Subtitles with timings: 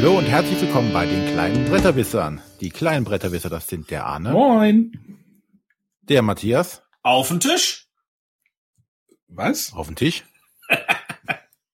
[0.00, 2.40] Hallo und herzlich willkommen bei den kleinen Bretterwissern.
[2.62, 4.92] Die kleinen Bretterwisser, das sind der Arne, Moin.
[6.00, 7.86] der Matthias Auf den Tisch.
[9.28, 9.74] Was?
[9.74, 10.24] auf dem Tisch.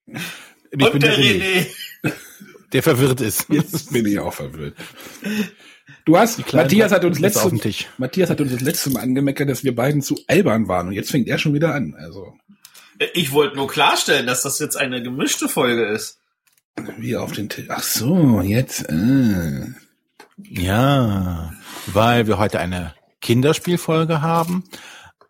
[0.06, 0.16] Und
[0.73, 1.66] ich Und bin der der René,
[2.02, 2.12] René.
[2.73, 3.46] der verwirrt ist.
[3.48, 4.74] Jetzt bin ich auch verwirrt.
[6.04, 7.86] Du hast, Matthias hat uns Bretterwisser auf letzte, dem Tisch.
[7.96, 11.12] Matthias hat uns das letzte Mal angemeckert, dass wir beiden zu albern waren und jetzt
[11.12, 11.95] fängt er schon wieder an.
[11.96, 12.37] Also,
[13.15, 16.18] Ich wollte nur klarstellen, dass das jetzt eine gemischte Folge ist.
[16.98, 17.66] Wie auf den Tisch.
[17.69, 19.66] Ach so, jetzt, äh.
[20.39, 21.52] Ja,
[21.87, 24.65] weil wir heute eine Kinderspielfolge haben,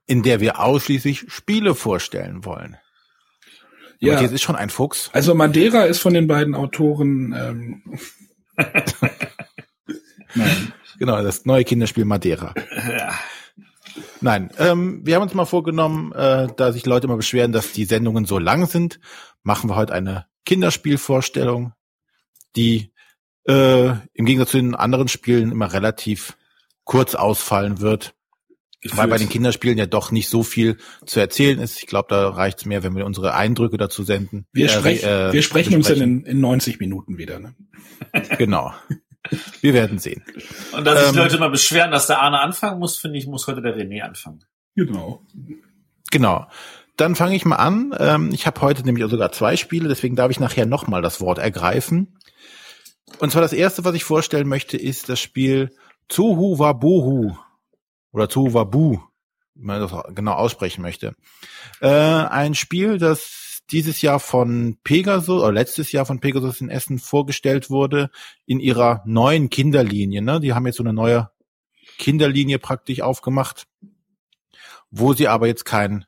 [0.07, 2.77] in der wir ausschließlich Spiele vorstellen wollen.
[3.99, 4.15] Ja.
[4.15, 5.11] Matthias ist schon ein Fuchs.
[5.13, 7.83] Also Madeira ist von den beiden Autoren, ähm,
[10.35, 10.73] nein.
[10.99, 12.55] Genau, das neue Kinderspiel Madeira.
[12.75, 13.15] Ja.
[14.21, 17.85] Nein, ähm, wir haben uns mal vorgenommen, äh, da sich Leute immer beschweren, dass die
[17.85, 18.99] Sendungen so lang sind,
[19.43, 21.73] machen wir heute eine Kinderspielvorstellung,
[22.57, 22.93] die
[23.47, 26.37] äh, im Gegensatz zu den anderen Spielen immer relativ
[26.85, 28.15] kurz ausfallen wird,
[28.93, 31.79] weil bei den Kinderspielen ja doch nicht so viel zu erzählen ist.
[31.79, 34.47] Ich glaube, da reicht es mehr, wenn wir unsere Eindrücke dazu senden.
[34.53, 36.25] Wir, Äh, sprech, äh, wir sprechen uns dann besprechen.
[36.25, 37.39] in, in 90 Minuten wieder.
[37.41, 37.55] Ne?
[38.39, 38.73] Genau.
[39.61, 40.23] Wir werden sehen.
[40.73, 43.49] Und dass sich Ähm, Leute mal beschweren, dass der Arne anfangen muss, finde ich, muss
[43.49, 44.45] heute der René anfangen.
[44.77, 45.27] Genau.
[46.13, 46.47] Genau.
[46.97, 47.95] Dann fange ich mal an.
[47.99, 51.39] Ähm, ich habe heute nämlich sogar zwei Spiele, deswegen darf ich nachher nochmal das Wort
[51.39, 52.19] ergreifen.
[53.19, 55.71] Und zwar das erste, was ich vorstellen möchte, ist das Spiel
[56.09, 57.37] Zuhu Wabuhu
[58.13, 58.99] oder Zuhu Wabu,
[59.55, 61.15] wie man das genau aussprechen möchte.
[61.81, 66.99] Äh, ein Spiel, das dieses Jahr von Pegasus oder letztes Jahr von Pegasus in Essen
[66.99, 68.11] vorgestellt wurde
[68.47, 70.23] in ihrer neuen Kinderlinie.
[70.23, 70.41] Ne?
[70.41, 71.31] Die haben jetzt so eine neue
[71.99, 73.67] Kinderlinie praktisch aufgemacht,
[74.91, 76.05] wo sie aber jetzt kein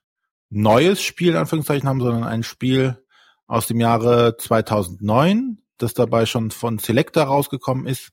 [0.50, 3.02] neues Spiel in Anführungszeichen haben, sondern ein Spiel
[3.46, 8.10] aus dem Jahre 2009, das dabei schon von Selecta rausgekommen ist.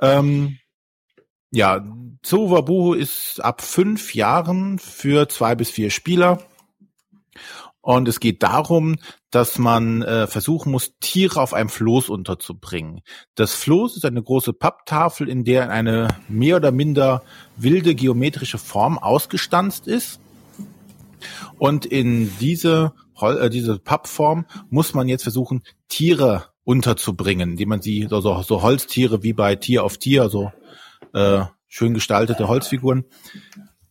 [0.00, 0.58] Ähm,
[1.50, 1.84] ja,
[2.22, 6.42] Zowabuhu ist ab fünf Jahren für zwei bis vier Spieler.
[7.80, 8.96] Und es geht darum,
[9.30, 13.02] dass man äh, versuchen muss, Tiere auf einem Floß unterzubringen.
[13.36, 17.22] Das Floß ist eine große Papptafel, in der eine mehr oder minder
[17.56, 20.20] wilde geometrische Form ausgestanzt ist.
[21.58, 28.06] Und in diese, äh, diese Pappform muss man jetzt versuchen, Tiere unterzubringen, indem man sie,
[28.10, 30.52] so, so, so Holztiere wie bei Tier auf Tier, so
[31.14, 33.04] äh, schön gestaltete Holzfiguren,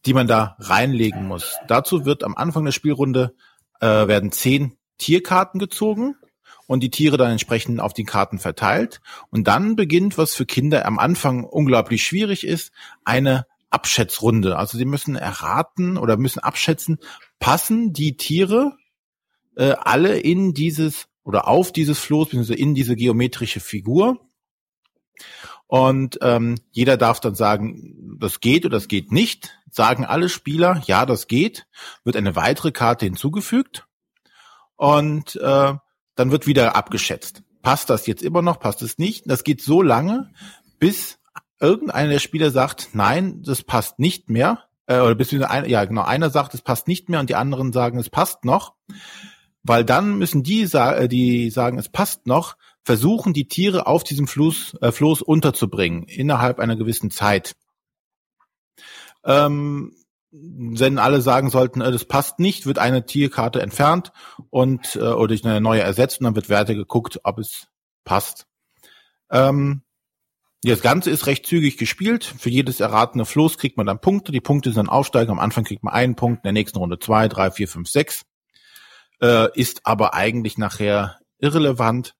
[0.05, 1.55] die man da reinlegen muss.
[1.67, 3.33] Dazu wird am Anfang der Spielrunde
[3.79, 6.15] äh, werden zehn Tierkarten gezogen
[6.67, 9.01] und die Tiere dann entsprechend auf die Karten verteilt.
[9.29, 12.71] Und dann beginnt, was für Kinder am Anfang unglaublich schwierig ist,
[13.03, 14.57] eine Abschätzrunde.
[14.57, 16.99] Also sie müssen erraten oder müssen abschätzen,
[17.39, 18.77] passen die Tiere
[19.55, 24.19] äh, alle in dieses oder auf dieses Floß, beziehungsweise in diese geometrische Figur.
[25.67, 29.57] Und ähm, jeder darf dann sagen, das geht oder das geht nicht.
[29.71, 31.65] Sagen alle Spieler, ja, das geht.
[32.03, 33.87] Wird eine weitere Karte hinzugefügt
[34.75, 35.73] und äh,
[36.15, 37.43] dann wird wieder abgeschätzt.
[37.61, 38.59] Passt das jetzt immer noch?
[38.59, 39.29] Passt es nicht?
[39.29, 40.31] Das geht so lange,
[40.79, 41.17] bis
[41.59, 44.63] irgendeiner der Spieler sagt, nein, das passt nicht mehr.
[44.87, 47.73] Äh, oder bis ein, ja genau einer sagt, es passt nicht mehr und die anderen
[47.73, 48.75] sagen, es passt noch.
[49.63, 54.03] Weil dann müssen die, sa- äh, die sagen, es passt noch, versuchen die Tiere auf
[54.03, 57.55] diesem Fluss, äh, Floß unterzubringen innerhalb einer gewissen Zeit.
[59.23, 59.95] Ähm,
[60.31, 64.11] wenn alle sagen sollten, äh, das passt nicht, wird eine Tierkarte entfernt
[64.51, 67.67] und äh, oder durch eine neue ersetzt und dann wird Werte geguckt, ob es
[68.03, 68.45] passt.
[69.31, 69.81] Ähm,
[70.71, 72.23] das Ganze ist recht zügig gespielt.
[72.23, 74.31] Für jedes erratene Floß kriegt man dann Punkte.
[74.31, 75.31] Die Punkte sind dann aufsteigen.
[75.31, 78.25] Am Anfang kriegt man einen Punkt, in der nächsten Runde zwei, drei, vier, fünf, sechs.
[79.21, 82.15] Äh, ist aber eigentlich nachher irrelevant,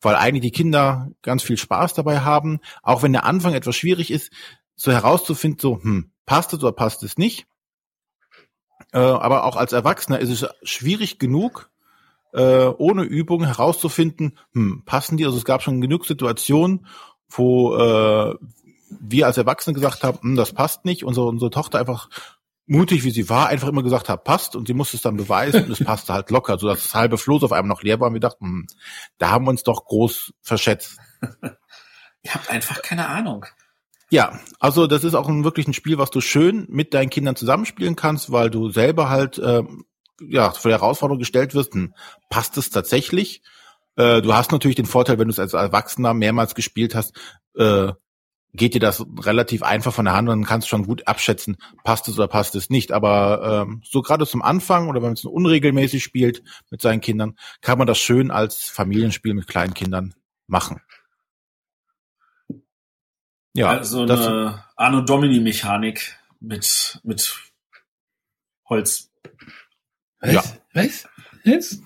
[0.00, 2.60] weil eigentlich die Kinder ganz viel Spaß dabei haben.
[2.82, 4.32] Auch wenn der Anfang etwas schwierig ist,
[4.74, 7.46] so herauszufinden, so, hm, passt es oder passt es nicht.
[8.92, 11.70] Äh, aber auch als Erwachsener ist es schwierig genug,
[12.32, 15.24] äh, ohne Übung herauszufinden, hm, passen die?
[15.24, 16.86] Also es gab schon genug Situationen,
[17.30, 18.34] wo äh,
[19.00, 21.04] wir als Erwachsene gesagt haben, hm, das passt nicht.
[21.04, 22.08] Unsere, unsere Tochter einfach
[22.68, 25.64] mutig wie sie war, einfach immer gesagt hat, passt und sie musste es dann beweisen
[25.64, 28.14] und es passte halt locker, sodass das halbe Floß auf einmal noch leer war und
[28.14, 28.66] wir dachten, hm,
[29.16, 30.98] da haben wir uns doch groß verschätzt.
[32.22, 33.46] Ihr habt einfach keine Ahnung.
[34.10, 37.36] Ja, also das ist auch ein, wirklich ein Spiel, was du schön mit deinen Kindern
[37.36, 39.84] zusammenspielen kannst, weil du selber halt ähm,
[40.20, 41.94] ja vor der Herausforderung gestellt wirst, hm,
[42.28, 43.42] passt es tatsächlich?
[43.98, 47.18] Äh, du hast natürlich den Vorteil, wenn du es als Erwachsener mehrmals gespielt hast,
[47.56, 47.92] äh,
[48.54, 51.56] geht dir das relativ einfach von der Hand und dann kannst du schon gut abschätzen,
[51.82, 52.92] passt es oder passt es nicht.
[52.92, 57.36] Aber ähm, so gerade zum Anfang oder wenn man es unregelmäßig spielt mit seinen Kindern,
[57.60, 60.14] kann man das schön als Familienspiel mit kleinen Kindern
[60.46, 60.80] machen.
[63.54, 67.36] Ja, also das, eine Anno Domini Mechanik mit, mit
[68.68, 69.10] Holz.
[70.20, 70.32] Was?
[70.32, 70.44] Ja.
[70.72, 71.08] Was?
[71.44, 71.82] Was?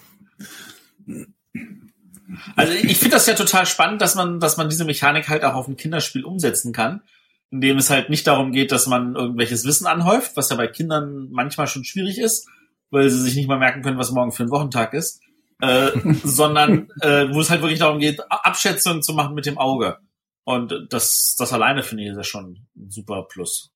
[2.56, 5.54] Also ich finde das ja total spannend, dass man, dass man diese Mechanik halt auch
[5.54, 7.02] auf ein Kinderspiel umsetzen kann,
[7.50, 11.28] indem es halt nicht darum geht, dass man irgendwelches Wissen anhäuft, was ja bei Kindern
[11.30, 12.48] manchmal schon schwierig ist,
[12.90, 15.20] weil sie sich nicht mal merken können, was morgen für ein Wochentag ist,
[15.60, 15.90] äh,
[16.24, 19.98] sondern äh, wo es halt wirklich darum geht, Abschätzungen zu machen mit dem Auge.
[20.44, 23.72] Und das, das alleine finde ich ist ja schon ein super Plus.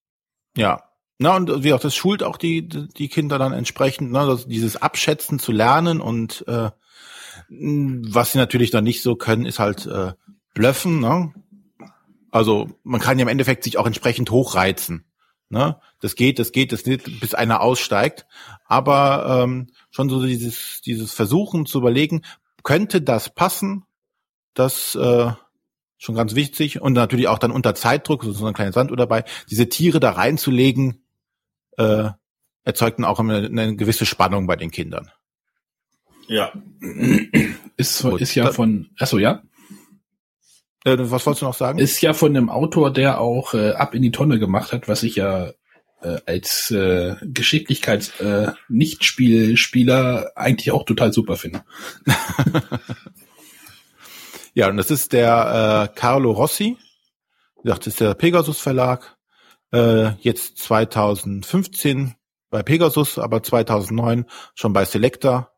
[0.57, 0.83] ja.
[1.19, 4.77] Na, und wie auch, das schult auch die, die Kinder dann entsprechend, ne, das, dieses
[4.77, 6.71] Abschätzen zu lernen und äh,
[7.49, 10.13] was sie natürlich dann nicht so können, ist halt äh,
[10.55, 11.33] blöffen, ne?
[12.31, 15.07] Also man kann ja im Endeffekt sich auch entsprechend hochreizen.
[15.49, 15.81] Ne?
[16.01, 18.27] Das geht, das geht, das geht, bis einer aussteigt.
[18.67, 22.23] Aber ähm, schon so dieses, dieses Versuchen zu überlegen,
[22.63, 23.85] könnte das passen?
[24.55, 25.31] Das äh,
[25.99, 26.81] schon ganz wichtig.
[26.81, 31.05] Und natürlich auch dann unter Zeitdruck, so ein kleines Sanduhr dabei, diese Tiere da reinzulegen,
[31.79, 32.11] äh,
[32.65, 35.11] erzeugt dann auch eine, eine gewisse Spannung bei den Kindern.
[36.29, 36.53] Ja.
[37.77, 39.43] Ist, Gut, ist ja von, achso, ja,
[40.85, 41.79] Äh, was wolltest du noch sagen?
[41.79, 45.03] ist ja von einem Autor, der auch äh, ab in die Tonne gemacht hat, was
[45.03, 45.53] ich ja
[46.03, 51.63] äh, als äh, Geschicklichkeits äh, Nichtspielspieler eigentlich auch total super finde.
[54.57, 56.79] Ja, und das ist der äh, Carlo Rossi.
[57.57, 59.19] Wie gesagt, das ist der Pegasus Verlag.
[59.71, 62.15] Äh, jetzt 2015
[62.49, 64.25] bei Pegasus, aber 2009
[64.55, 65.53] schon bei Selecta.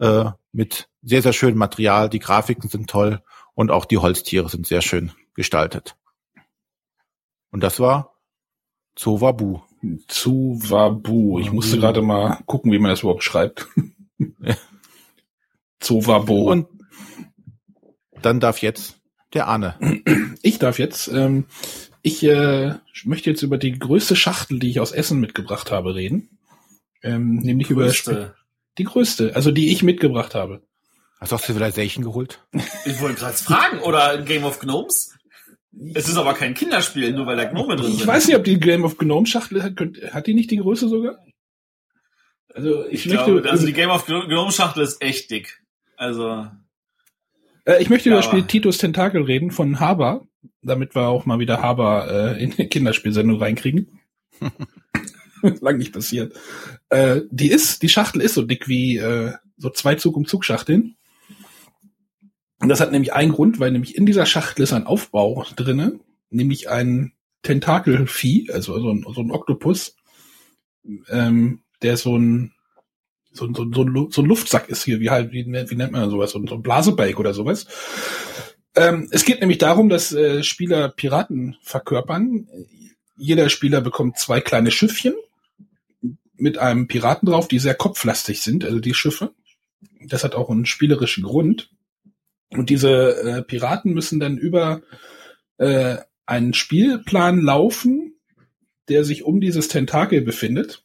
[0.00, 2.08] Äh, mit sehr, sehr schönem Material.
[2.08, 3.22] Die Grafiken sind toll
[3.54, 5.96] und auch die Holztiere sind sehr schön gestaltet.
[7.50, 8.16] Und das war
[8.96, 9.60] Zowabu.
[10.08, 11.38] Zu Wabu.
[11.38, 13.68] Ich musste gerade mal gucken, wie man das überhaupt schreibt.
[15.80, 16.50] Zu Wabu.
[16.50, 16.66] Und
[18.20, 19.00] dann darf jetzt
[19.32, 19.76] der Arne.
[20.42, 21.46] Ich darf jetzt, ähm,
[22.02, 22.74] ich äh,
[23.04, 26.38] möchte jetzt über die größte Schachtel, die ich aus Essen mitgebracht habe, reden.
[27.02, 28.34] Ähm, nämlich über Größte.
[28.80, 30.62] Die größte, also die ich mitgebracht habe.
[31.20, 32.42] Hast du auch Civilization geholt?
[32.86, 35.14] Ich wollte gerade fragen, oder Game of Gnomes?
[35.94, 38.06] Es ist aber kein Kinderspiel, nur weil da Gnome drin Ich sind.
[38.06, 39.74] weiß nicht, ob die Game of Gnome Schachtel hat,
[40.12, 41.18] hat die nicht die Größe sogar?
[42.52, 45.62] Also ich, Ich möchte, glaube, also die Game of Gnome Schachtel ist echt dick.
[45.96, 46.48] Also,
[47.66, 50.26] äh, ich möchte über das Spiel Titus Tentakel reden von Haber,
[50.62, 54.00] damit wir auch mal wieder Haber äh, in die Kinderspielsendung reinkriegen.
[55.60, 56.34] Lang nicht passiert.
[56.88, 60.44] Äh, die ist, die Schachtel ist so dick wie äh, so zwei Zug um Zug
[60.44, 60.96] Schachteln.
[62.60, 65.98] Und das hat nämlich einen Grund, weil nämlich in dieser Schachtel ist ein Aufbau drinne,
[66.30, 69.96] nämlich ein Tentakelvieh, also so ein, so ein Oktopus,
[71.08, 72.52] ähm, der so ein
[73.32, 76.10] so, ein- so, so, so ein Luftsack ist hier, wie halt, wie, wie nennt man
[76.10, 77.66] sowas, so ein, so ein Blasebalg oder sowas.
[78.74, 82.46] Ähm, es geht nämlich darum, dass äh, Spieler Piraten verkörpern.
[83.16, 85.14] Jeder Spieler bekommt zwei kleine Schiffchen
[86.40, 89.34] mit einem Piraten drauf, die sehr kopflastig sind, also die Schiffe.
[90.06, 91.70] Das hat auch einen spielerischen Grund.
[92.50, 94.82] Und diese äh, Piraten müssen dann über
[95.58, 98.14] äh, einen Spielplan laufen,
[98.88, 100.84] der sich um dieses Tentakel befindet.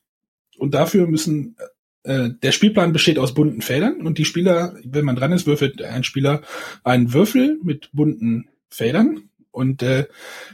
[0.58, 1.56] Und dafür müssen
[2.04, 5.82] äh, der Spielplan besteht aus bunten Feldern und die Spieler, wenn man dran ist, würfelt
[5.82, 6.44] ein Spieler
[6.84, 10.06] einen Würfel mit bunten Feldern und äh,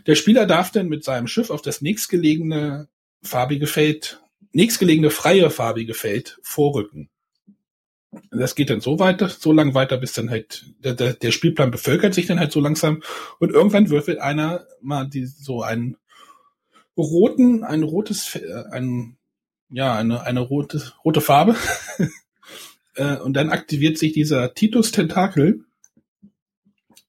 [0.07, 2.87] der Spieler darf dann mit seinem Schiff auf das nächstgelegene
[3.21, 4.20] farbige Feld,
[4.53, 7.09] nächstgelegene freie farbige Feld vorrücken.
[8.29, 11.71] Das geht dann so weiter, so lang weiter, bis dann halt der, der, der Spielplan
[11.71, 13.01] bevölkert sich dann halt so langsam
[13.39, 15.95] und irgendwann würfelt einer mal die, so einen
[16.97, 19.17] roten, ein rotes, äh, ein
[19.71, 21.55] ja, eine, eine rote, rote Farbe.
[22.93, 25.63] Äh, und dann aktiviert sich dieser Titus-Tentakel.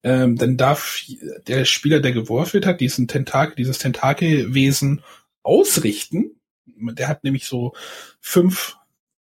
[0.04, 1.02] Ähm, dann darf
[1.48, 5.02] der Spieler, der geworfen hat, diesen Tentakel, dieses Tentakelwesen
[5.42, 6.40] ausrichten.
[6.66, 7.72] Der hat nämlich so
[8.20, 8.76] fünf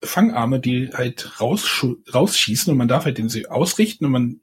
[0.03, 4.41] Fangarme, die halt rausschießen und man darf halt den sie ausrichten und man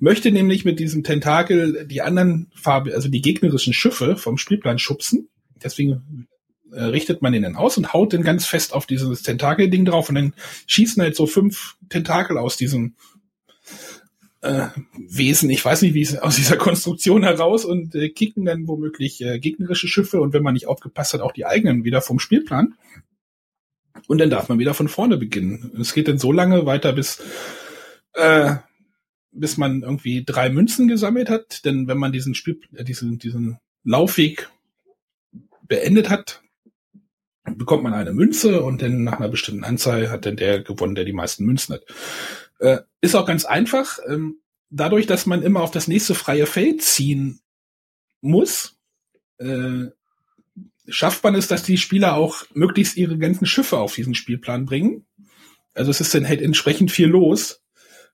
[0.00, 5.28] möchte nämlich mit diesem Tentakel die anderen Farbe, also die gegnerischen Schiffe vom Spielplan schubsen.
[5.62, 6.26] Deswegen
[6.72, 10.08] äh, richtet man den dann aus und haut den ganz fest auf dieses Tentakel-Ding drauf
[10.08, 10.34] und dann
[10.66, 12.96] schießen halt so fünf Tentakel aus diesem
[14.44, 18.68] äh, Wesen, ich weiß nicht, wie es aus dieser Konstruktion heraus und äh, kicken dann
[18.68, 22.18] womöglich äh, gegnerische Schiffe und wenn man nicht aufgepasst hat, auch die eigenen wieder vom
[22.18, 22.74] Spielplan.
[24.06, 25.72] Und dann darf man wieder von vorne beginnen.
[25.80, 27.22] Es geht dann so lange weiter, bis
[28.12, 28.56] äh,
[29.34, 31.64] bis man irgendwie drei Münzen gesammelt hat.
[31.64, 34.50] Denn wenn man diesen Spiel, äh, diesen, diesen Laufweg
[35.62, 36.42] beendet hat,
[37.44, 41.04] bekommt man eine Münze und dann nach einer bestimmten Anzahl hat dann der gewonnen, der
[41.04, 41.84] die meisten Münzen hat.
[42.64, 43.98] Äh, ist auch ganz einfach.
[44.08, 44.38] Ähm,
[44.70, 47.40] dadurch, dass man immer auf das nächste freie Feld ziehen
[48.22, 48.78] muss,
[49.36, 49.88] äh,
[50.88, 55.04] schafft man es, dass die Spieler auch möglichst ihre ganzen Schiffe auf diesen Spielplan bringen.
[55.74, 57.60] Also es ist dann halt entsprechend viel los.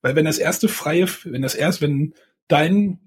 [0.02, 2.14] Weil wenn das erste freie, wenn das erst, wenn
[2.48, 2.98] dein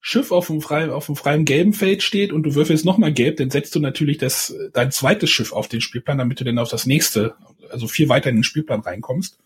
[0.00, 3.38] Schiff auf dem freien, auf dem freien gelben Feld steht und du würfelst nochmal gelb,
[3.38, 6.68] dann setzt du natürlich das, dein zweites Schiff auf den Spielplan, damit du dann auf
[6.68, 7.34] das nächste,
[7.70, 9.38] also viel weiter in den Spielplan reinkommst.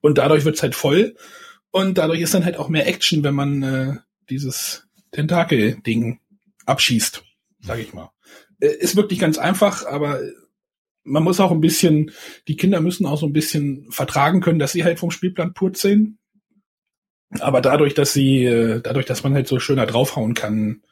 [0.00, 1.16] Und dadurch wird's halt voll.
[1.70, 3.96] Und dadurch ist dann halt auch mehr Action, wenn man äh,
[4.30, 6.20] dieses Tentakel-Ding
[6.66, 7.24] abschießt,
[7.60, 8.10] sage ich mal.
[8.60, 10.20] Äh, ist wirklich ganz einfach, aber
[11.04, 12.12] man muss auch ein bisschen,
[12.48, 16.18] die Kinder müssen auch so ein bisschen vertragen können, dass sie halt vom Spielplan purzeln.
[17.40, 20.82] Aber dadurch, dass sie, äh, dadurch, dass man halt so schöner draufhauen kann,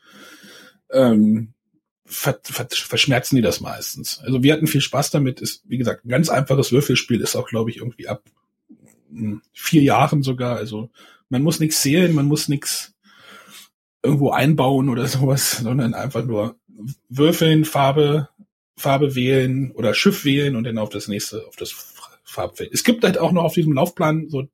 [0.91, 1.55] ähm,
[2.05, 4.21] ver, ver, verschmerzen die das meistens.
[4.25, 5.41] Also wir hatten viel Spaß damit.
[5.41, 8.25] Ist, wie gesagt, ein ganz einfaches Würfelspiel ist auch, glaube ich, irgendwie ab
[9.53, 10.57] vier Jahren sogar.
[10.57, 10.91] Also
[11.29, 12.95] man muss nichts zählen, man muss nichts
[14.03, 16.57] irgendwo einbauen oder sowas, sondern einfach nur
[17.09, 18.29] würfeln, Farbe,
[18.77, 21.73] Farbe wählen oder Schiff wählen und dann auf das nächste, auf das
[22.25, 22.73] Farbfeld.
[22.73, 24.49] Es gibt halt auch noch auf diesem Laufplan so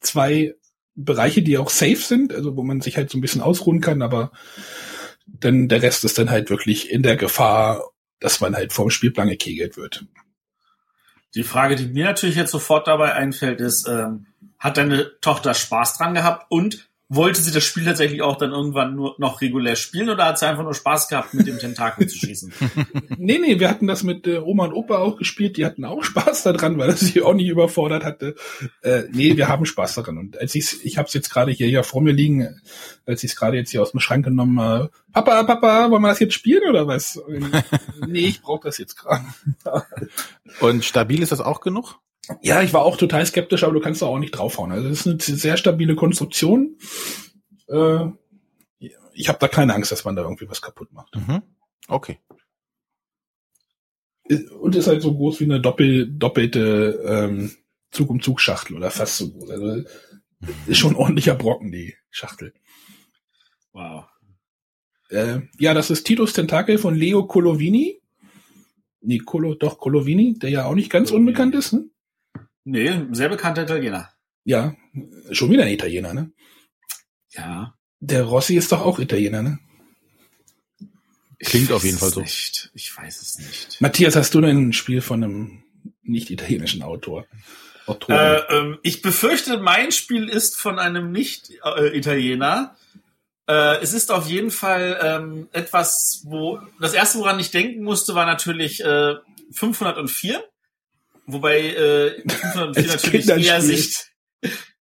[0.00, 0.54] zwei
[0.94, 4.02] Bereiche, die auch safe sind, also wo man sich halt so ein bisschen ausruhen kann,
[4.02, 4.32] aber
[5.26, 9.28] dann der Rest ist dann halt wirklich in der Gefahr, dass man halt vom Spielplan
[9.28, 10.04] gekegelt wird.
[11.34, 14.26] Die Frage, die mir natürlich jetzt sofort dabei einfällt, ist, ähm,
[14.58, 16.46] hat deine Tochter Spaß dran gehabt?
[16.50, 20.38] Und wollte sie das Spiel tatsächlich auch dann irgendwann nur noch regulär spielen oder hat
[20.38, 22.52] sie einfach nur Spaß gehabt, mit dem Tentakel zu schießen?
[23.18, 25.56] nee, nee, wir hatten das mit äh, Oma und Opa auch gespielt.
[25.56, 28.34] Die hatten auch Spaß daran, weil das sie auch nicht überfordert hatte.
[28.82, 30.16] Äh, nee, wir haben Spaß daran.
[30.16, 32.60] Und als ich ich habe es jetzt gerade hier ja vor mir liegen,
[33.04, 34.90] als ich es gerade jetzt hier aus dem Schrank genommen habe.
[35.12, 37.20] Papa, Papa, wollen wir das jetzt spielen oder was?
[38.06, 39.24] nee, ich brauche das jetzt gerade.
[40.60, 42.00] und stabil ist das auch genug?
[42.40, 44.70] Ja, ich war auch total skeptisch, aber du kannst da auch nicht draufhauen.
[44.70, 46.76] Also es ist eine sehr stabile Konstruktion.
[47.68, 48.06] Äh,
[49.14, 51.14] ich habe da keine Angst, dass man da irgendwie was kaputt macht.
[51.16, 51.42] Mhm.
[51.88, 52.18] Okay.
[54.60, 57.50] Und ist halt so groß wie eine doppel, doppelte ähm,
[57.90, 59.50] Zug um Zug Schachtel oder fast so groß.
[59.50, 59.84] Also
[60.66, 62.54] ist schon ein ordentlicher Brocken die Schachtel.
[63.72, 64.04] Wow.
[65.10, 68.00] Äh, ja, das ist Titus Tentakel von Leo Colovini.
[69.00, 71.30] Nee, Colo, doch Colovini, der ja auch nicht ganz Colovini.
[71.30, 71.72] unbekannt ist.
[71.72, 71.90] Ne?
[72.64, 74.10] Nee, sehr bekannter Italiener.
[74.44, 74.74] Ja,
[75.30, 76.32] schon wieder ein Italiener, ne?
[77.30, 77.74] Ja.
[78.00, 79.58] Der Rossi ist doch auch Italiener, ne?
[81.38, 82.20] Klingt auf jeden Fall so.
[82.20, 82.70] Nicht.
[82.74, 83.80] Ich weiß es nicht.
[83.80, 85.64] Matthias, hast du denn ein Spiel von einem
[86.02, 87.26] nicht italienischen Autor?
[88.08, 92.76] Äh, ähm, ich befürchte, mein Spiel ist von einem Nicht-Italiener.
[93.48, 98.14] Äh, es ist auf jeden Fall ähm, etwas, wo das erste, woran ich denken musste,
[98.14, 99.16] war natürlich äh,
[99.52, 100.44] 504.
[101.26, 103.96] Wobei äh, 504 natürlich eher sich,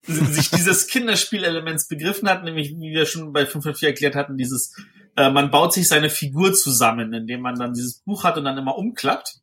[0.07, 4.73] sich dieses Kinderspielelements begriffen hat, nämlich wie wir schon bei 504 erklärt hatten, dieses
[5.15, 8.57] äh, man baut sich seine Figur zusammen, indem man dann dieses Buch hat und dann
[8.57, 9.39] immer umklappt.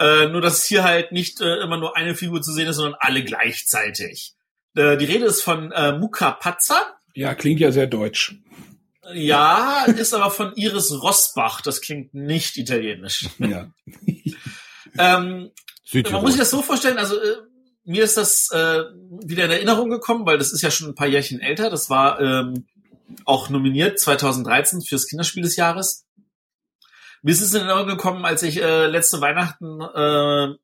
[0.00, 2.96] Äh, nur dass hier halt nicht äh, immer nur eine Figur zu sehen ist, sondern
[2.98, 4.34] alle gleichzeitig.
[4.74, 6.98] Äh, die Rede ist von äh, Muka Pazza.
[7.14, 8.34] Ja, klingt ja sehr deutsch.
[9.12, 11.60] Ja, ist aber von Iris Rosbach.
[11.60, 13.26] Das klingt nicht italienisch.
[13.38, 13.70] Ja.
[14.98, 15.50] ähm,
[16.10, 17.36] man muss sich das so vorstellen, also äh,
[17.84, 18.84] mir ist das äh,
[19.24, 21.70] wieder in Erinnerung gekommen, weil das ist ja schon ein paar Jährchen älter.
[21.70, 22.66] Das war ähm,
[23.24, 26.06] auch nominiert 2013 fürs Kinderspiel des Jahres.
[27.22, 30.56] Mir ist es in Erinnerung gekommen, als ich äh, letzte Weihnachten äh,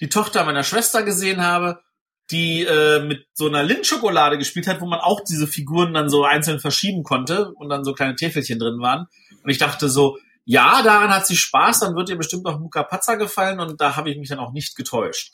[0.00, 1.80] die Tochter meiner Schwester gesehen habe,
[2.30, 6.24] die äh, mit so einer Lindschokolade gespielt hat, wo man auch diese Figuren dann so
[6.24, 9.06] einzeln verschieben konnte und dann so kleine Täfelchen drin waren.
[9.42, 12.82] Und ich dachte so, ja, daran hat sie Spaß, dann wird ihr bestimmt auch Muka
[12.82, 15.32] Pazza gefallen und da habe ich mich dann auch nicht getäuscht.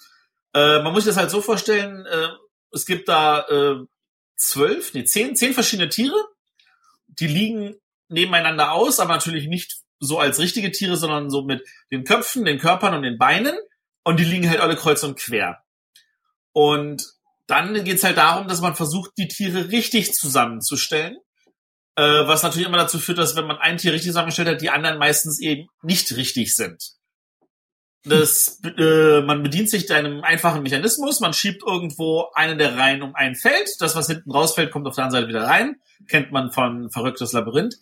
[0.54, 2.28] Äh, man muss sich das halt so vorstellen, äh,
[2.72, 3.84] es gibt da äh,
[4.36, 6.16] zwölf, nee, zehn, zehn verschiedene Tiere,
[7.08, 7.74] die liegen
[8.08, 12.58] nebeneinander aus, aber natürlich nicht so als richtige Tiere, sondern so mit den Köpfen, den
[12.58, 13.56] Körpern und den Beinen
[14.04, 15.62] und die liegen halt alle kreuz und quer.
[16.52, 17.04] Und
[17.46, 21.18] dann geht's halt darum, dass man versucht, die Tiere richtig zusammenzustellen
[21.96, 24.70] äh, was natürlich immer dazu führt, dass wenn man ein Tier richtig zusammengestellt hat, die
[24.70, 26.82] anderen meistens eben nicht richtig sind.
[28.04, 33.14] Das, äh, man bedient sich einem einfachen Mechanismus, man schiebt irgendwo eine der Reihen um
[33.14, 35.76] ein Feld, das, was hinten rausfällt, kommt auf der anderen Seite wieder rein,
[36.08, 37.74] kennt man von Verrücktes Labyrinth.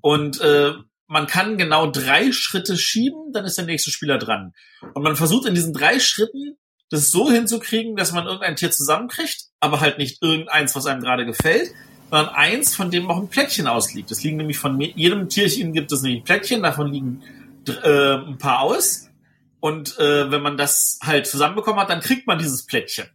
[0.00, 0.72] Und äh,
[1.06, 4.52] man kann genau drei Schritte schieben, dann ist der nächste Spieler dran.
[4.94, 6.56] Und man versucht in diesen drei Schritten
[6.90, 11.26] das so hinzukriegen, dass man irgendein Tier zusammenkriegt, aber halt nicht irgendeins, was einem gerade
[11.26, 11.70] gefällt,
[12.10, 14.10] sondern eins, von dem auch ein Plättchen ausliegt.
[14.10, 17.22] Es liegen nämlich von jedem Tierchen gibt es nämlich Plättchen, davon liegen
[17.66, 19.08] äh, ein paar aus.
[19.60, 23.06] Und äh, wenn man das halt zusammenbekommen hat, dann kriegt man dieses Plättchen.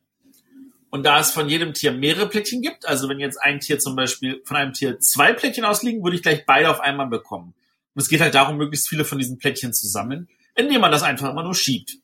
[0.89, 3.95] Und da es von jedem Tier mehrere Plättchen gibt, also wenn jetzt ein Tier zum
[3.95, 7.55] Beispiel von einem Tier zwei Plättchen ausliegen, würde ich gleich beide auf einmal bekommen.
[7.95, 11.01] Und es geht halt darum, möglichst viele von diesen Plättchen zu sammeln, indem man das
[11.01, 11.97] einfach immer nur schiebt.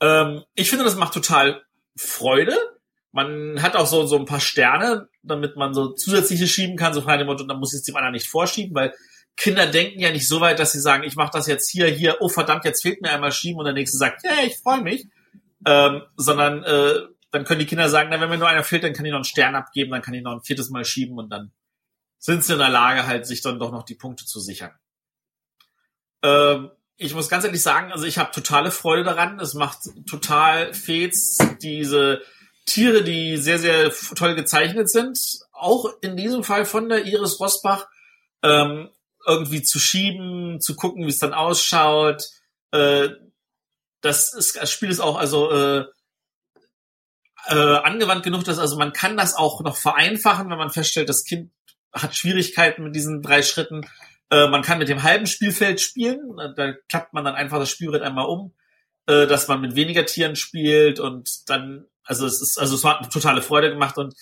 [0.00, 1.62] Ähm, ich finde, das macht total
[1.96, 2.54] Freude.
[3.14, 7.00] Man hat auch so, so ein paar Sterne, damit man so zusätzliche schieben kann, so
[7.00, 8.92] frei dem Motto, dann muss ich es dem anderen nicht vorschieben, weil
[9.36, 12.16] Kinder denken ja nicht so weit, dass sie sagen, ich mache das jetzt hier, hier,
[12.18, 15.06] oh verdammt, jetzt fehlt mir einmal schieben und der nächste sagt, hey, ich freue mich.
[15.64, 18.92] Ähm, sondern äh, dann können die Kinder sagen, na, wenn mir nur einer fehlt, dann
[18.92, 21.30] kann ich noch einen Stern abgeben, dann kann ich noch ein viertes Mal schieben und
[21.30, 21.52] dann
[22.18, 24.72] sind sie in der Lage, halt sich dann doch noch die Punkte zu sichern.
[26.24, 29.38] Ähm, ich muss ganz ehrlich sagen, also ich habe totale Freude daran.
[29.38, 29.78] Es macht
[30.08, 32.22] total Fets, diese
[32.66, 35.18] Tiere, die sehr, sehr toll gezeichnet sind.
[35.52, 37.86] Auch in diesem Fall von der Iris Rosbach.
[38.42, 38.90] Ähm,
[39.26, 42.24] irgendwie zu schieben, zu gucken, wie es dann ausschaut.
[42.72, 43.10] Äh,
[44.00, 45.84] das, ist, das Spiel ist auch also äh,
[47.46, 51.24] äh, angewandt genug, dass also man kann das auch noch vereinfachen, wenn man feststellt, das
[51.24, 51.50] Kind
[51.92, 53.86] hat Schwierigkeiten mit diesen drei Schritten.
[54.30, 56.36] Äh, man kann mit dem halben Spielfeld spielen.
[56.56, 58.52] Da klappt man dann einfach das Spielbrett einmal um,
[59.06, 62.98] äh, dass man mit weniger Tieren spielt und dann, also es ist, also es hat
[63.00, 64.14] eine totale Freude gemacht und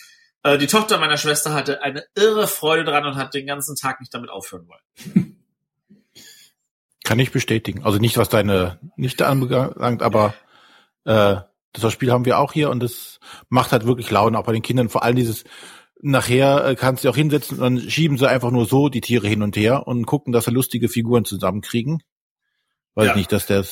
[0.43, 4.01] äh, die Tochter meiner Schwester hatte eine irre Freude dran und hat den ganzen Tag
[4.01, 5.37] nicht damit aufhören wollen.
[7.05, 7.85] Kann ich bestätigen.
[7.85, 10.35] Also nicht, was deine Nichte anbelangt, aber
[11.05, 11.37] äh,
[11.73, 14.63] das Spiel haben wir auch hier und das macht halt wirklich Laune, auch bei den
[14.63, 14.89] Kindern.
[14.89, 15.45] Vor allem dieses,
[16.01, 19.27] nachher äh, kannst du auch hinsetzen und dann schieben sie einfach nur so die Tiere
[19.27, 22.03] hin und her und gucken, dass sie lustige Figuren zusammenkriegen.
[22.95, 23.17] Weiß ja.
[23.17, 23.65] nicht, dass der,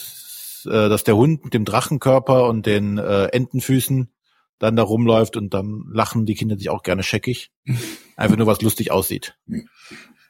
[0.67, 4.11] äh, dass der Hund mit dem Drachenkörper und den äh, Entenfüßen
[4.59, 7.50] dann da rumläuft und dann lachen die Kinder sich auch gerne scheckig.
[8.17, 9.35] Einfach nur, was lustig aussieht.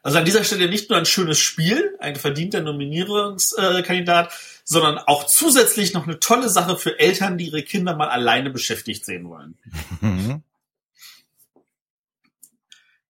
[0.03, 4.33] Also an dieser Stelle nicht nur ein schönes Spiel, ein verdienter Nominierungskandidat,
[4.65, 9.05] sondern auch zusätzlich noch eine tolle Sache für Eltern, die ihre Kinder mal alleine beschäftigt
[9.05, 9.59] sehen wollen.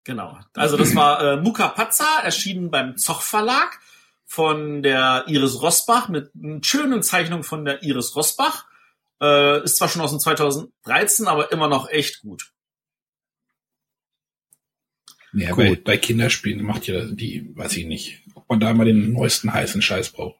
[0.04, 0.38] Genau.
[0.54, 3.78] Also das war äh, Muka Pazza, erschienen beim Zoch Verlag
[4.30, 8.64] von der Iris Rosbach mit einer schönen Zeichnung von der Iris Rosbach.
[9.20, 12.52] Äh, ist zwar schon aus dem 2013, aber immer noch echt gut.
[15.32, 19.12] Ja, bei, bei Kinderspielen macht ja die, weiß ich nicht, ob man da immer den
[19.12, 20.38] neuesten heißen Scheiß braucht.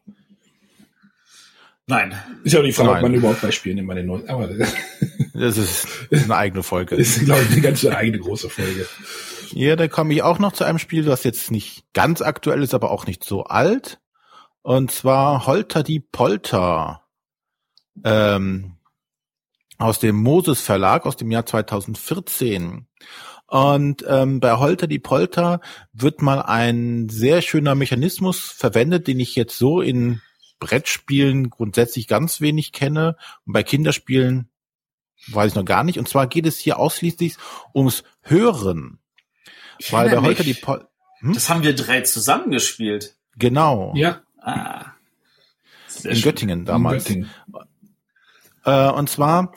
[1.85, 2.17] Nein.
[2.45, 2.97] Ist ja auch die Frage, Nein.
[2.97, 4.47] ob man überhaupt bei Spielen immer den neuesten, aber
[5.33, 6.95] das ist eine eigene Folge.
[6.95, 8.87] Das ist, glaube ich, eine ganz eigene große Folge.
[9.53, 12.73] Ja, da komme ich auch noch zu einem Spiel, das jetzt nicht ganz aktuell ist,
[12.73, 13.99] aber auch nicht so alt.
[14.61, 17.03] Und zwar Holter die Polter.
[18.03, 18.77] Ähm,
[19.77, 22.87] aus dem Moses Verlag aus dem Jahr 2014.
[23.47, 25.59] Und ähm, bei Holter die Polter
[25.91, 30.21] wird mal ein sehr schöner Mechanismus verwendet, den ich jetzt so in
[30.59, 34.49] Brettspielen grundsätzlich ganz wenig kenne und bei Kinderspielen
[35.27, 35.99] weiß ich noch gar nicht.
[35.99, 37.35] Und zwar geht es hier ausschließlich
[37.75, 38.99] ums Hören.
[39.81, 40.87] Ich Weil bei Holter die Polter
[41.21, 41.33] hm?
[41.33, 43.15] Das haben wir drei zusammengespielt.
[43.37, 43.93] Genau.
[43.95, 44.21] Ja.
[44.39, 44.91] Ah.
[46.03, 46.21] in schön.
[46.21, 47.09] Göttingen damals.
[47.09, 47.67] In Göttingen.
[48.63, 49.53] Äh, und zwar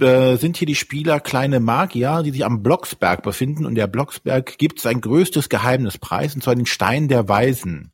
[0.00, 3.64] äh, sind hier die Spieler kleine Magier, die sich am Blocksberg befinden.
[3.64, 7.92] Und der Blocksberg gibt sein größtes Geheimnis preis, und zwar den Stein der Weisen.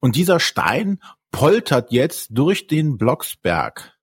[0.00, 3.96] Und dieser Stein poltert jetzt durch den Blocksberg.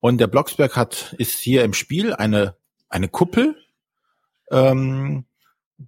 [0.00, 2.56] Und der Blocksberg hat, ist hier im Spiel eine,
[2.88, 3.56] eine Kuppel,
[4.50, 5.24] ähm,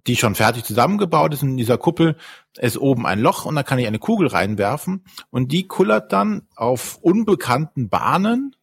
[0.07, 1.43] die schon fertig zusammengebaut ist.
[1.43, 2.17] In dieser Kuppel
[2.57, 5.05] ist oben ein Loch und da kann ich eine Kugel reinwerfen.
[5.29, 8.55] Und die kullert dann auf unbekannten Bahnen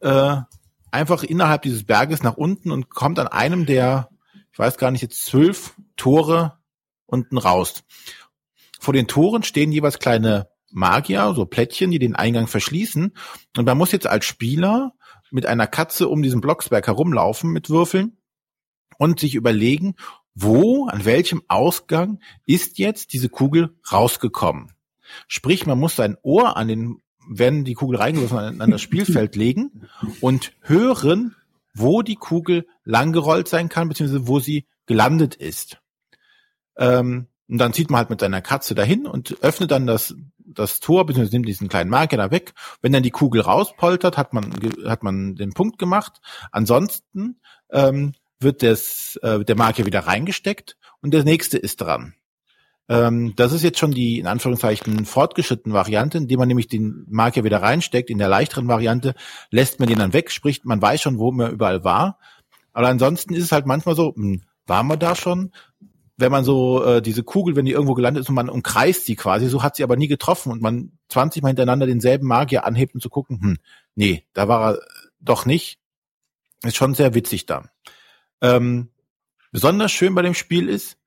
[0.00, 0.36] äh,
[0.90, 4.10] einfach innerhalb dieses Berges nach unten und kommt an einem der,
[4.52, 6.58] ich weiß gar nicht, jetzt zwölf Tore
[7.06, 7.84] unten raus.
[8.80, 13.12] Vor den Toren stehen jeweils kleine Magier, so Plättchen, die den Eingang verschließen.
[13.56, 14.92] Und man muss jetzt als Spieler
[15.30, 18.18] mit einer Katze um diesen Blocksberg herumlaufen mit Würfeln
[18.98, 19.94] und sich überlegen,
[20.40, 24.72] wo, an welchem Ausgang ist jetzt diese Kugel rausgekommen.
[25.26, 29.36] Sprich, man muss sein Ohr an den werden die Kugel reingeworfen an, an das Spielfeld
[29.36, 29.86] legen
[30.20, 31.34] und hören,
[31.74, 35.78] wo die Kugel langgerollt sein kann, beziehungsweise wo sie gelandet ist.
[36.76, 40.80] Ähm, und dann zieht man halt mit seiner Katze dahin und öffnet dann das, das
[40.80, 42.54] Tor, beziehungsweise nimmt diesen kleinen Marker da weg.
[42.80, 44.52] Wenn dann die Kugel rauspoltert, hat man,
[44.86, 46.20] hat man den Punkt gemacht.
[46.50, 52.14] Ansonsten ähm, wird das, äh, der Marker wieder reingesteckt und der nächste ist dran.
[52.88, 57.44] Ähm, das ist jetzt schon die, in Anführungszeichen, fortgeschrittene Variante, indem man nämlich den Marker
[57.44, 58.08] wieder reinsteckt.
[58.08, 59.14] In der leichteren Variante
[59.50, 62.18] lässt man den dann weg, sprich, man weiß schon, wo man überall war.
[62.72, 65.52] Aber ansonsten ist es halt manchmal so, hm, waren wir da schon?
[66.16, 69.16] Wenn man so äh, diese Kugel, wenn die irgendwo gelandet ist und man umkreist sie
[69.16, 72.94] quasi, so hat sie aber nie getroffen und man 20 Mal hintereinander denselben Magier anhebt,
[72.94, 73.58] um zu gucken, hm,
[73.94, 74.80] nee, da war er
[75.20, 75.78] doch nicht.
[76.64, 77.70] Ist schon sehr witzig da.
[78.40, 78.90] Ähm,
[79.52, 80.98] besonders schön bei dem Spiel ist,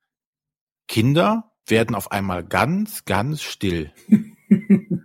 [0.88, 3.92] Kinder werden auf einmal ganz, ganz still.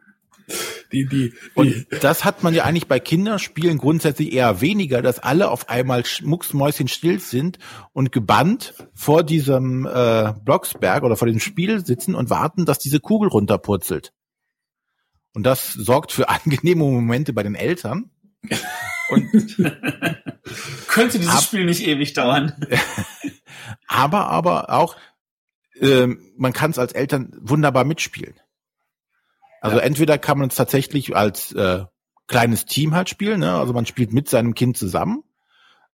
[0.92, 5.52] Die, die, Und das hat man ja eigentlich bei Kinderspielen grundsätzlich eher weniger, dass alle
[5.52, 7.60] auf einmal mucksmäuschen still sind
[7.92, 13.02] und gebannt vor diesem äh, Blocksberg oder vor dem Spiel sitzen und warten, dass diese
[13.02, 14.14] Kugel runterpurzelt.
[15.34, 18.10] Und das sorgt für angenehme Momente bei den Eltern.
[19.10, 19.30] Und
[20.88, 22.54] Könnte dieses Ab- Spiel nicht ewig dauern.
[23.88, 24.96] aber aber auch
[25.80, 28.36] ähm, man kann es als Eltern wunderbar mitspielen.
[29.62, 31.86] Also entweder kann man es tatsächlich als äh,
[32.28, 33.54] kleines Team halt spielen, ne?
[33.54, 35.24] also man spielt mit seinem Kind zusammen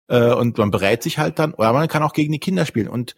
[0.07, 2.87] äh, und man berät sich halt dann, oder man kann auch gegen die Kinder spielen
[2.87, 3.15] und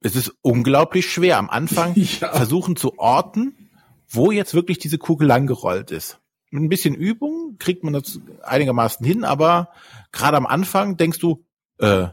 [0.00, 2.32] es ist unglaublich schwer am Anfang Ja.
[2.32, 3.70] versuchen zu orten,
[4.08, 6.20] wo jetzt wirklich diese Kugel langgerollt ist.
[6.52, 9.70] Mit ein bisschen Übung kriegt man das einigermaßen hin, aber
[10.12, 11.44] gerade am Anfang denkst du,
[11.78, 12.08] äh,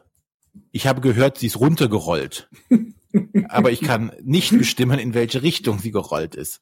[0.71, 2.49] ich habe gehört, sie ist runtergerollt.
[3.49, 6.61] aber ich kann nicht bestimmen, in welche Richtung sie gerollt ist.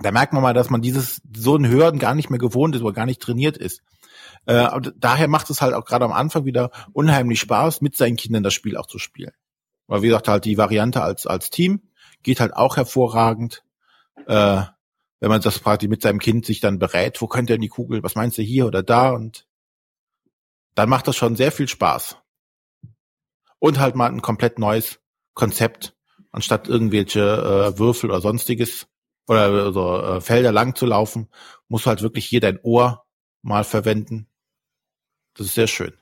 [0.00, 2.82] Da merkt man mal, dass man dieses so ein Hören gar nicht mehr gewohnt ist
[2.82, 3.82] oder gar nicht trainiert ist.
[4.46, 8.44] Äh, daher macht es halt auch gerade am Anfang wieder unheimlich Spaß, mit seinen Kindern
[8.44, 9.32] das Spiel auch zu spielen.
[9.88, 11.82] Weil wie gesagt, halt die Variante als, als Team
[12.22, 13.64] geht halt auch hervorragend.
[14.26, 14.62] Äh,
[15.20, 18.02] wenn man das quasi mit seinem Kind sich dann berät, wo könnte denn die Kugel,
[18.02, 19.10] was meinst du hier oder da?
[19.10, 19.46] Und
[20.74, 22.16] dann macht das schon sehr viel Spaß.
[23.58, 25.00] Und halt mal ein komplett neues
[25.34, 25.96] Konzept,
[26.30, 28.86] anstatt irgendwelche äh, Würfel oder sonstiges
[29.26, 31.28] oder so äh, Felder lang zu laufen,
[31.68, 33.04] musst du halt wirklich hier dein Ohr
[33.42, 34.28] mal verwenden.
[35.34, 35.92] Das ist sehr schön.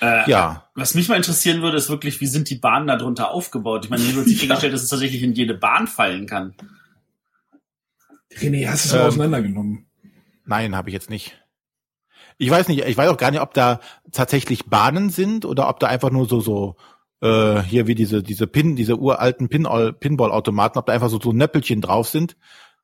[0.00, 3.84] Äh, Ja, Was mich mal interessieren würde, ist wirklich, wie sind die Bahnen darunter aufgebaut?
[3.84, 6.54] Ich meine, mir wird sichergestellt, dass es tatsächlich in jede Bahn fallen kann.
[8.32, 9.86] René, hast du es Ähm, auseinandergenommen?
[10.44, 11.40] nein, habe ich jetzt nicht.
[12.38, 13.80] Ich weiß nicht, ich weiß auch gar nicht, ob da
[14.12, 16.76] tatsächlich Bahnen sind oder ob da einfach nur so so
[17.22, 19.66] äh, hier wie diese diese Pin, diese uralten Pin
[19.98, 22.36] Pinball-Automaten, ob da einfach so so Nöppelchen drauf sind,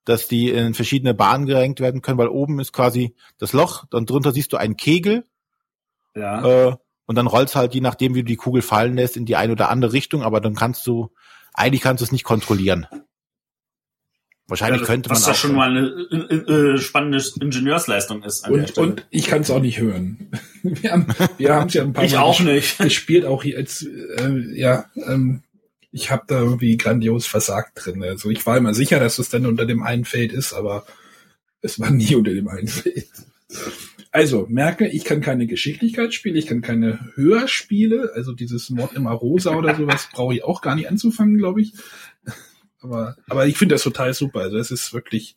[0.05, 4.07] dass die in verschiedene Bahnen gerenkt werden können, weil oben ist quasi das Loch, dann
[4.07, 5.25] drunter siehst du einen Kegel
[6.17, 6.69] Ja.
[6.71, 9.37] äh, und dann rollst halt, je nachdem, wie du die Kugel fallen lässt, in die
[9.37, 11.11] eine oder andere Richtung, aber dann kannst du,
[11.53, 12.87] eigentlich kannst du es nicht kontrollieren.
[14.49, 18.45] Wahrscheinlich das, könnte man was ja schon mal eine äh, äh, spannende Ingenieursleistung ist.
[18.45, 18.87] An der Und, Stelle.
[18.87, 20.31] und ich kann es auch nicht hören.
[20.63, 21.07] Wir haben
[21.39, 22.79] wir haben es ja ein paar ich Mal auch nicht.
[22.79, 25.43] gespielt, auch hier als äh, ja, ähm,
[25.91, 28.03] ich habe da irgendwie grandios versagt drin.
[28.03, 30.87] Also ich war immer sicher, dass es dann unter dem einen Feld ist, aber
[31.63, 33.09] es war nie unter dem einen Feld.
[34.11, 39.11] Also merke, ich kann keine Geschicklichkeit spielen, ich kann keine Hörspiele, also dieses Mord immer
[39.13, 41.73] rosa oder sowas brauche ich auch gar nicht anzufangen, glaube ich.
[42.83, 44.41] Aber aber ich finde das total super.
[44.41, 45.37] Also es ist wirklich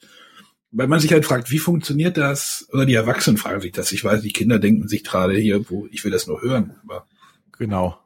[0.72, 2.68] weil man sich halt fragt, wie funktioniert das?
[2.74, 3.94] Oder die Erwachsenen fragen sich das.
[3.94, 6.76] Ich weiß, die Kinder denken sich gerade hier, wo ich will das nur hören.
[6.84, 7.06] Aber
[7.58, 8.00] Genau.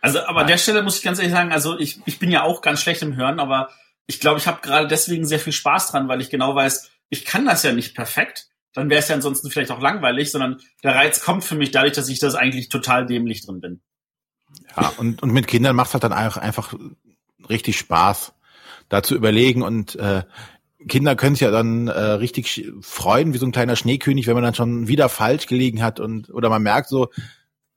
[0.00, 2.42] Also, aber an der Stelle muss ich ganz ehrlich sagen, also ich, ich bin ja
[2.42, 3.70] auch ganz schlecht im Hören, aber
[4.06, 7.24] ich glaube, ich habe gerade deswegen sehr viel Spaß dran, weil ich genau weiß, ich
[7.24, 8.48] kann das ja nicht perfekt.
[8.74, 11.94] Dann wäre es ja ansonsten vielleicht auch langweilig, sondern der Reiz kommt für mich dadurch,
[11.94, 13.80] dass ich das eigentlich total dämlich drin bin.
[14.76, 16.74] Ja, und, und mit Kindern macht es halt dann einfach, einfach
[17.48, 18.34] richtig Spaß,
[18.88, 20.22] da zu überlegen und äh,
[20.86, 24.44] Kinder können sich ja dann äh, richtig freuen, wie so ein kleiner Schneekönig, wenn man
[24.44, 27.08] dann schon wieder falsch gelegen hat und oder man merkt so,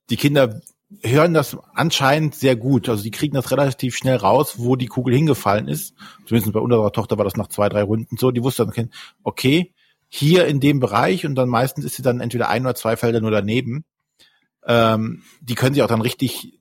[0.10, 0.62] die Kinder
[1.02, 2.89] hören das anscheinend sehr gut.
[2.89, 5.93] Also die kriegen das relativ schnell raus, wo die Kugel hingefallen ist.
[6.26, 8.32] Zumindest bei unserer Tochter war das nach zwei, drei Runden so.
[8.32, 8.89] Die wusste dann,
[9.24, 9.74] okay,
[10.10, 13.21] hier in dem Bereich und dann meistens ist sie dann entweder ein oder zwei Felder
[13.21, 13.86] nur daneben.
[14.65, 16.60] Ähm, die können sich auch dann richtig,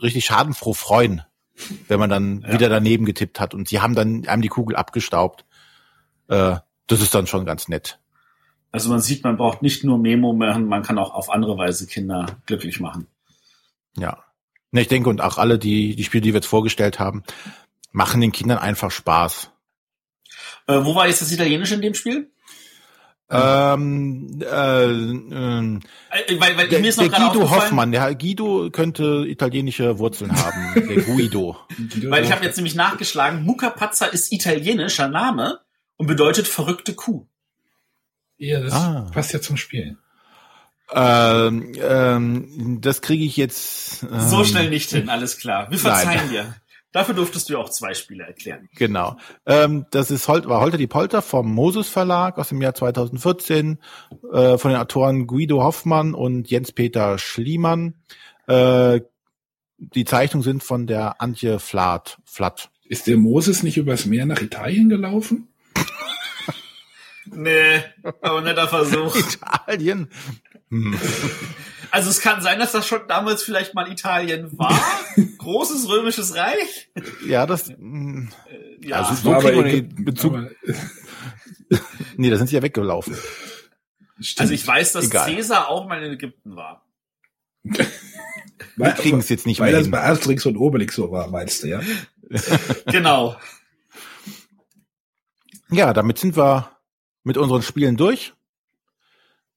[0.00, 1.22] richtig schadenfroh freuen,
[1.88, 2.52] wenn man dann Ja.
[2.52, 5.44] wieder daneben getippt hat und sie haben dann einem die Kugel abgestaubt.
[6.28, 7.98] Äh, das ist dann schon ganz nett.
[8.70, 11.86] Also man sieht, man braucht nicht nur Memo machen, man kann auch auf andere Weise
[11.86, 13.06] Kinder glücklich machen.
[13.96, 14.24] Ja.
[14.70, 17.22] Ne, ich denke, und auch alle, die, die Spiele, die wir jetzt vorgestellt haben,
[17.92, 19.50] machen den Kindern einfach Spaß.
[20.66, 22.30] Äh, wo war jetzt das Italienische in dem Spiel?
[23.30, 29.24] Ähm, äh, Äh, weil, weil der, mir ist noch der Guido Hoffmann, der Guido könnte
[29.26, 30.72] italienische Wurzeln haben.
[30.88, 31.56] Der Guido.
[32.08, 35.60] weil ich habe jetzt nämlich nachgeschlagen, Mucca Pazza ist italienischer Name
[35.96, 37.26] und bedeutet verrückte Kuh.
[38.38, 39.10] ja, das Ah.
[39.12, 39.98] passt ja zum Spiel.
[40.90, 44.04] Ähm, ähm, das kriege ich jetzt.
[44.04, 45.70] Ähm, So schnell nicht hin, alles klar.
[45.70, 46.30] Wir verzeihen Nein.
[46.30, 46.54] dir.
[46.92, 48.68] Dafür durftest du ja auch zwei Spiele erklären.
[48.74, 49.16] Genau.
[49.44, 53.78] Ähm, das ist Hol war Holter die Polter vom Moses Verlag aus dem Jahr 2014
[54.32, 57.94] äh, von den Autoren Guido Hoffmann und Jens-Peter Schliemann.
[58.46, 59.00] Äh,
[59.76, 62.18] die Zeichnungen sind von der Antje Flatt.
[62.24, 62.70] Flatt.
[62.84, 65.48] Ist der Moses nicht übers Meer nach Italien gelaufen?
[67.34, 67.82] Nee,
[68.22, 69.14] aber netter Versuch.
[69.66, 70.08] Italien.
[70.70, 70.98] Hm.
[71.90, 74.78] Also es kann sein, dass das schon damals vielleicht mal Italien war.
[75.38, 76.90] Großes römisches Reich.
[77.26, 77.68] Ja, das.
[77.70, 78.28] hm,
[78.82, 80.34] Ja, Also so kriegen aber den Ägypten, Bezug.
[80.34, 80.50] aber-
[82.18, 83.16] Nee, da sind sie ja weggelaufen.
[84.20, 84.40] Stimmt.
[84.42, 85.32] also ich weiß, dass Egal.
[85.34, 86.84] Caesar auch mal in Ägypten war.
[87.62, 89.90] Wir kriegen es jetzt nicht Weil mehr das hin.
[89.92, 91.80] bei Asterix und Obelix so war, meinst du, ja?
[92.84, 93.34] Genau.
[95.70, 96.70] Ja, damit sind wir
[97.28, 98.32] mit unseren Spielen durch.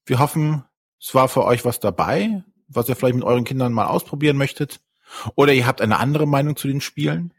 [0.06, 0.66] Wir hoffen,
[1.00, 4.82] es war für euch was dabei, was ihr vielleicht mit euren Kindern mal ausprobieren möchtet.
[5.36, 7.34] Oder ihr habt eine andere Meinung zu den Spielen.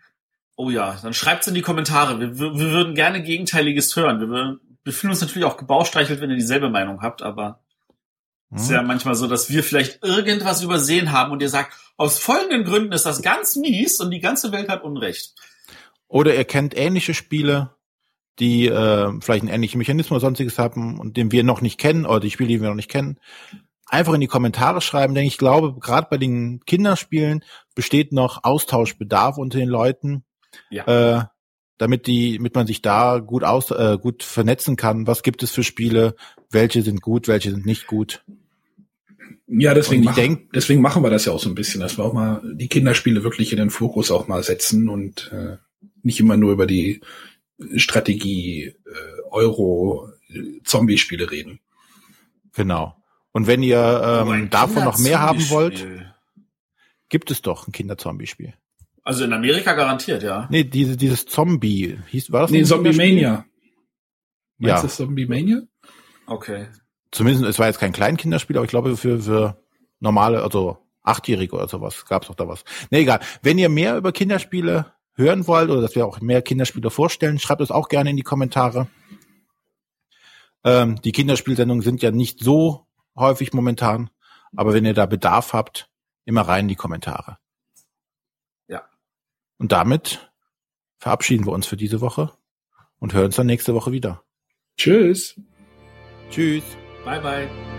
[0.56, 2.18] Oh ja, dann schreibt's in die Kommentare.
[2.18, 4.20] Wir, wir, wir würden gerne Gegenteiliges hören.
[4.20, 7.60] Wir, wir fühlen uns natürlich auch gebauchstreichelt, wenn ihr dieselbe Meinung habt, aber
[8.54, 12.18] es ist ja manchmal so, dass wir vielleicht irgendwas übersehen haben und ihr sagt, aus
[12.18, 15.34] folgenden Gründen ist das ganz mies und die ganze Welt hat Unrecht.
[16.06, 17.70] Oder ihr kennt ähnliche Spiele,
[18.38, 22.06] die äh, vielleicht einen ähnlichen Mechanismus oder sonstiges haben und den wir noch nicht kennen
[22.06, 23.18] oder die Spiele, die wir noch nicht kennen.
[23.86, 29.36] Einfach in die Kommentare schreiben, denn ich glaube, gerade bei den Kinderspielen besteht noch Austauschbedarf
[29.36, 30.24] unter den Leuten,
[30.70, 30.86] Ja.
[31.20, 31.24] äh,
[31.78, 35.06] damit die, damit man sich da gut aus, äh, gut vernetzen kann.
[35.06, 36.14] Was gibt es für Spiele?
[36.50, 37.28] Welche sind gut?
[37.28, 38.24] Welche sind nicht gut?
[39.46, 42.04] Ja, deswegen, machen, denk- deswegen machen wir das ja auch so ein bisschen, dass wir
[42.04, 45.56] auch mal die Kinderspiele wirklich in den Fokus auch mal setzen und äh,
[46.02, 47.00] nicht immer nur über die
[47.76, 48.74] Strategie äh,
[49.30, 51.60] Euro äh, Zombie-Spiele reden.
[52.54, 52.96] Genau.
[53.32, 55.86] Und wenn ihr ähm, davon noch mehr haben wollt,
[57.08, 58.54] gibt es doch ein Kinderzombie-Spiel.
[59.04, 60.46] Also in Amerika garantiert, ja.
[60.50, 62.92] Nee, diese, dieses Zombie, hieß, war das Nee, Zombie?
[62.92, 63.44] Mania.
[64.58, 64.76] Meinst Ja.
[64.76, 65.62] du das Zombie Mania?
[66.26, 66.68] Okay.
[67.10, 69.62] Zumindest, es war jetzt kein Kleinkinderspiel, aber ich glaube für, für
[69.98, 72.64] normale, also Achtjährige oder sowas, gab's doch da was.
[72.90, 73.20] Nee, egal.
[73.42, 77.60] Wenn ihr mehr über Kinderspiele hören wollt oder dass wir auch mehr Kinderspiele vorstellen, schreibt
[77.60, 78.88] es auch gerne in die Kommentare.
[80.64, 84.10] Ähm, die Kinderspielsendungen sind ja nicht so häufig momentan,
[84.56, 85.90] aber wenn ihr da Bedarf habt,
[86.24, 87.38] immer rein in die Kommentare.
[88.68, 88.84] Ja.
[89.58, 90.30] Und damit
[90.98, 92.32] verabschieden wir uns für diese Woche
[92.98, 94.22] und hören uns dann nächste Woche wieder.
[94.76, 95.38] Tschüss.
[96.30, 96.64] Tschüss.
[97.04, 97.71] Bye, bye.